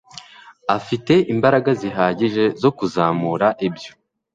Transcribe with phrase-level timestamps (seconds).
[0.77, 3.91] afite imbaraga zihagije zo kuzamura ibyo